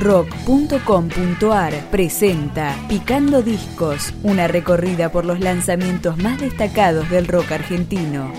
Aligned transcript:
rock.com.ar 0.00 1.72
presenta 1.90 2.74
Picando 2.88 3.42
Discos, 3.42 4.14
una 4.22 4.48
recorrida 4.48 5.12
por 5.12 5.26
los 5.26 5.40
lanzamientos 5.40 6.16
más 6.16 6.40
destacados 6.40 7.08
del 7.10 7.28
rock 7.28 7.52
argentino. 7.52 8.32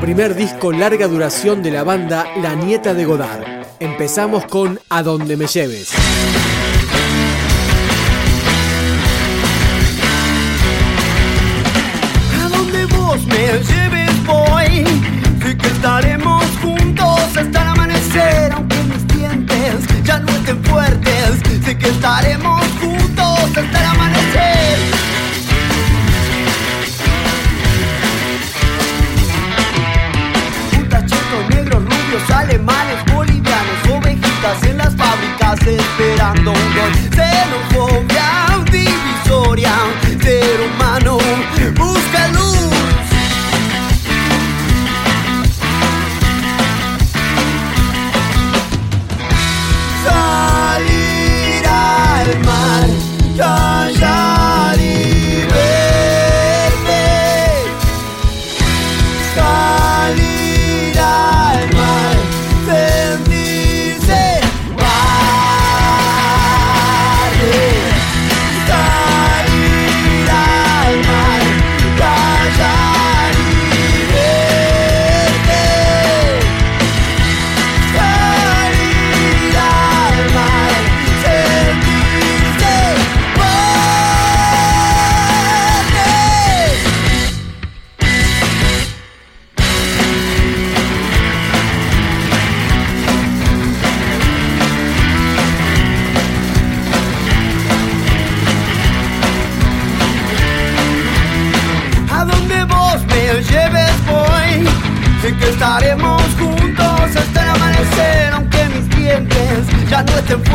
Primer 0.00 0.34
disco 0.34 0.72
larga 0.72 1.06
duración 1.06 1.62
de 1.62 1.70
la 1.70 1.84
banda 1.84 2.26
La 2.42 2.54
Nieta 2.54 2.94
de 2.94 3.04
Godard. 3.04 3.44
Empezamos 3.78 4.44
con 4.46 4.80
A 4.88 5.02
donde 5.02 5.36
me 5.36 5.46
lleves. 5.46 5.92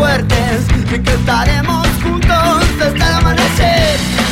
Fuertes 0.03 0.67
Sé 0.89 1.01
que 1.01 1.13
estaremos 1.13 1.87
juntos 2.03 2.65
hasta 2.81 3.07
el 3.07 3.13
amanecer 3.13 4.22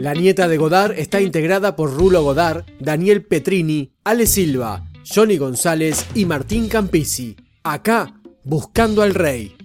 La 0.00 0.14
Nieta 0.14 0.48
de 0.48 0.56
Godard 0.56 0.98
está 0.98 1.20
integrada 1.20 1.76
por 1.76 1.92
Rulo 1.94 2.22
Godard, 2.22 2.64
Daniel 2.78 3.22
Petrini, 3.22 3.92
Ale 4.02 4.26
Silva, 4.26 4.88
Johnny 5.04 5.36
González 5.36 6.06
y 6.14 6.24
Martín 6.24 6.70
Campisi. 6.70 7.36
Acá, 7.64 8.18
buscando 8.42 9.02
al 9.02 9.12
rey. 9.12 9.59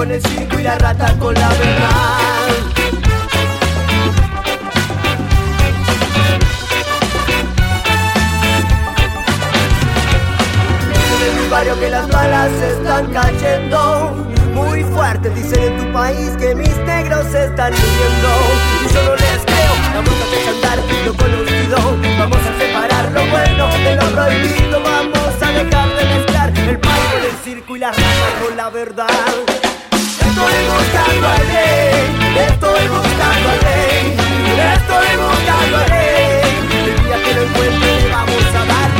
Con 0.00 0.10
el 0.10 0.22
circo 0.22 0.58
y 0.58 0.62
la 0.62 0.78
rata 0.78 1.14
con 1.18 1.34
la 1.34 1.48
verdad. 1.50 2.48
Barrio 11.50 11.78
que 11.78 11.90
las 11.90 12.08
balas 12.08 12.50
están 12.52 13.12
cayendo 13.12 14.26
muy 14.54 14.84
fuerte. 14.84 15.28
Dicen 15.28 15.64
en 15.64 15.76
tu 15.76 15.92
país 15.92 16.30
que 16.38 16.54
mis 16.54 16.74
negros 16.78 17.26
están 17.34 17.74
muriendo. 17.74 18.30
Y 18.82 18.94
yo 18.94 19.02
no 19.02 19.16
les 19.16 19.44
creo. 19.44 19.74
Vamos 19.96 20.14
a 20.14 20.26
desandar 20.34 20.78
lo 21.04 21.14
conocido. 21.14 21.76
Vamos 22.18 22.38
a 22.38 22.58
separar 22.58 23.12
lo 23.12 23.26
bueno 23.26 23.68
de 23.84 23.96
lo 23.96 24.10
prohibido. 24.12 24.82
Vamos 24.82 25.42
a 25.42 25.52
dejar 25.52 25.88
de 25.94 26.04
mezclar 26.06 26.58
el 26.58 26.80
pan 26.80 26.98
con 27.12 27.22
el 27.22 27.36
circo 27.44 27.76
y 27.76 27.78
la 27.80 27.90
rata 27.90 28.46
con 28.46 28.56
la 28.56 28.70
verdad. 28.70 29.50
Estoy 30.40 30.64
buscando 30.72 31.28
al 31.28 31.38
rey. 31.38 32.00
Estoy 32.48 32.88
buscando 32.88 33.46
al 33.50 33.60
rey. 33.60 34.16
Estoy 34.72 35.10
buscando 35.20 35.76
al 35.76 35.86
rey. 35.90 36.40
El 36.86 36.96
día 37.04 37.16
que 37.22 37.34
lo 37.34 37.42
encuentre 37.42 37.90
le 38.00 38.08
vamos 38.10 38.44
a 38.48 38.64
dar. 38.64 38.90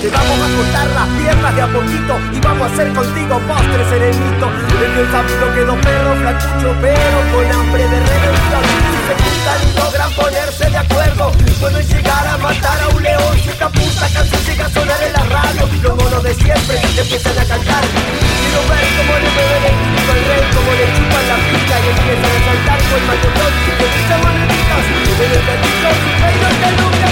Te 0.00 0.08
vamos 0.08 0.38
a 0.38 0.48
cortar 0.56 0.88
las 0.94 1.08
piernas 1.18 1.54
de 1.56 1.62
a 1.62 1.66
poquito 1.66 2.14
y 2.32 2.40
vamos 2.40 2.62
a 2.62 2.72
hacer 2.72 2.92
contigo 2.92 3.40
postres 3.48 3.92
en 3.92 4.14
mito. 4.20 4.46
El 4.46 5.10
sabido 5.10 5.54
quedó 5.54 5.74
perro 5.80 6.14
flacucho, 6.22 6.76
pero 6.80 7.18
con 7.32 7.50
hambre 7.50 7.82
de. 7.88 7.98
Si 7.98 8.98
se 9.08 9.14
juntan 9.18 9.58
y 9.66 9.91
logran 10.02 10.12
ponerse 10.14 10.70
de 10.70 10.76
acuerdo, 10.76 11.32
pueden 11.60 11.86
llegar 11.86 12.26
a 12.26 12.38
matar 12.38 12.80
a 12.82 12.88
un 12.88 13.02
león. 13.02 13.38
Si 13.42 13.48
esta 13.48 13.68
puta 13.68 14.08
canción 14.12 14.44
llega 14.44 14.66
a 14.66 14.70
sonar 14.70 15.02
en 15.02 15.12
la 15.12 15.24
radio, 15.24 15.68
los 15.82 15.96
monos 15.96 16.22
de 16.22 16.34
siempre 16.34 16.80
empiezan 16.96 17.38
a 17.38 17.44
cantar. 17.44 17.84
Quiero 17.84 18.60
ver 18.68 18.86
cómo 18.96 19.12
le 19.18 19.30
mueven 19.30 19.64
el 19.64 19.74
grito 19.94 20.12
al 20.12 20.22
rey, 20.28 20.44
cómo 20.54 20.72
le 20.72 20.86
chupan 20.94 21.28
la 21.28 21.36
pista 21.36 21.74
y 21.78 21.88
empiezan 21.90 22.32
a 22.32 22.40
saltar 22.46 22.78
con 22.88 22.98
el 22.98 23.04
mayorón. 23.06 23.52
Que 23.66 23.86
dicen 23.92 24.20
moneditas, 24.22 24.84
que 25.04 25.12
ven 25.18 25.32
el 25.32 25.42
gatito, 25.46 25.90
ellos 26.28 26.54
te 26.60 26.68
nunca. 26.82 27.02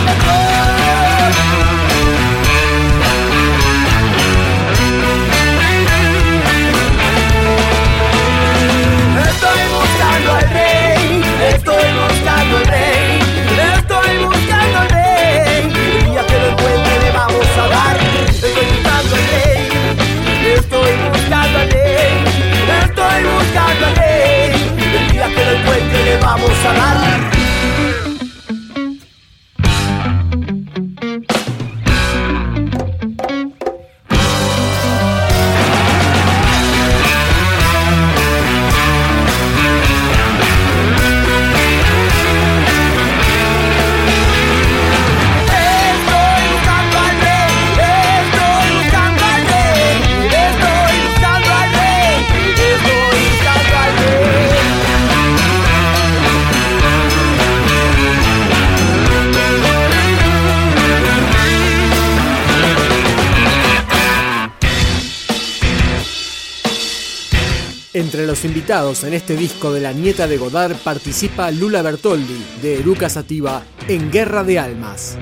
Entre 68.00 68.26
los 68.26 68.46
invitados 68.46 69.04
en 69.04 69.12
este 69.12 69.36
disco 69.36 69.74
de 69.74 69.80
la 69.82 69.92
nieta 69.92 70.26
de 70.26 70.38
Godard 70.38 70.74
participa 70.76 71.50
Lula 71.50 71.82
Bertoldi, 71.82 72.42
de 72.62 72.80
Eruca 72.80 73.10
Sativa, 73.10 73.62
en 73.88 74.10
Guerra 74.10 74.42
de 74.42 74.58
Almas. 74.58 75.18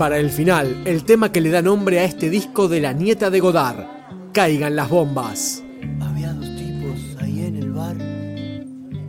para 0.00 0.16
el 0.16 0.30
final 0.30 0.80
el 0.86 1.04
tema 1.04 1.30
que 1.30 1.42
le 1.42 1.50
da 1.50 1.60
nombre 1.60 1.98
a 1.98 2.04
este 2.04 2.30
disco 2.30 2.68
de 2.68 2.80
la 2.80 2.94
nieta 2.94 3.28
de 3.28 3.38
Godard, 3.38 3.84
Caigan 4.32 4.74
las 4.74 4.88
bombas. 4.88 5.62
Había 6.00 6.32
dos 6.32 6.56
tipos 6.56 7.20
ahí 7.20 7.44
en 7.44 7.56
el 7.56 7.70
bar, 7.70 7.96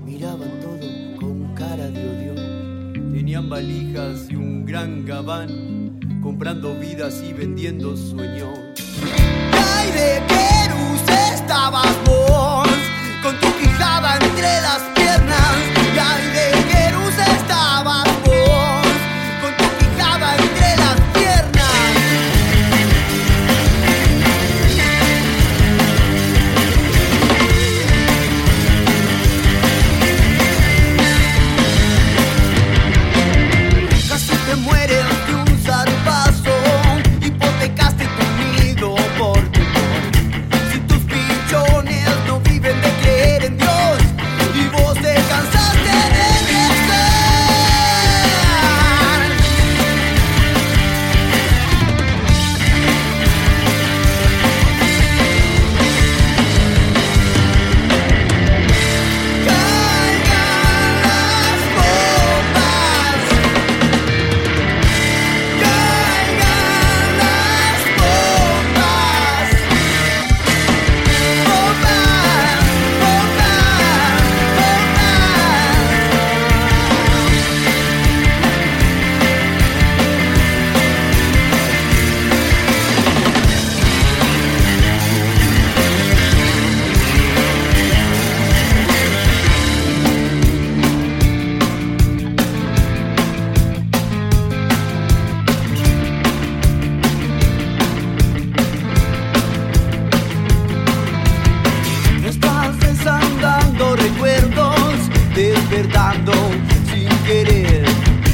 miraban 0.05 0.49
todo 0.59 1.17
con 1.17 1.55
cara 1.55 1.87
de 1.87 2.09
odio. 2.09 3.13
Tenían 3.13 3.49
valijas 3.49 4.29
y 4.29 4.35
un 4.35 4.65
gran 4.65 5.05
gabán, 5.05 5.97
comprando 6.21 6.77
vidas 6.77 7.23
y 7.25 7.31
vendiendo 7.31 7.95
sueños. 7.95 8.59
¡Ay, 9.53 9.91
de 9.91 10.21
qué 10.27 10.73
luz 10.73 11.01
estabas 11.33 11.87
te 34.51 34.57
mueres. 34.57 35.00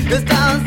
The 0.09 0.21
stars 0.21 0.66